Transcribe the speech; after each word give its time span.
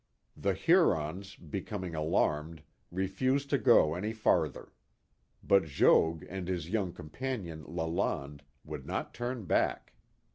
The 0.35 0.55
Hurons, 0.55 1.35
becoming 1.35 1.93
alarmed, 1.93 2.63
refused 2.89 3.51
to 3.51 3.59
go 3.59 3.93
any 3.93 4.13
farther, 4.13 4.73
but 5.43 5.65
Jogues 5.65 6.25
and 6.27 6.47
his 6.47 6.71
young 6.71 6.91
companion, 6.91 7.63
Lalande, 7.67 8.41
would 8.63 8.87
not 8.87 9.13
turn 9.13 9.45
back. 9.45 9.93